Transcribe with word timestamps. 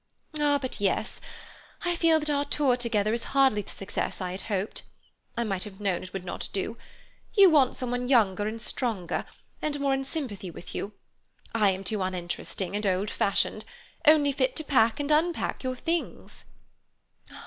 "Ah, 0.39 0.57
but 0.59 0.81
yes! 0.81 1.21
I 1.85 1.95
feel 1.95 2.19
that 2.19 2.29
our 2.31 2.43
tour 2.43 2.75
together 2.75 3.13
is 3.13 3.23
hardly 3.37 3.61
the 3.61 3.69
success 3.69 4.19
I 4.19 4.31
had 4.31 4.41
hoped. 4.41 4.81
I 5.37 5.43
might 5.43 5.61
have 5.63 5.79
known 5.79 6.01
it 6.01 6.11
would 6.11 6.25
not 6.25 6.49
do. 6.51 6.75
You 7.35 7.51
want 7.51 7.75
someone 7.75 8.07
younger 8.09 8.47
and 8.47 8.59
stronger 8.59 9.25
and 9.61 9.79
more 9.79 9.93
in 9.93 10.03
sympathy 10.03 10.49
with 10.49 10.73
you. 10.73 10.93
I 11.53 11.69
am 11.69 11.83
too 11.83 12.01
uninteresting 12.01 12.75
and 12.75 12.83
old 12.87 13.11
fashioned—only 13.11 14.31
fit 14.31 14.55
to 14.55 14.63
pack 14.63 14.99
and 14.99 15.11
unpack 15.11 15.63
your 15.63 15.75
things." 15.75 16.45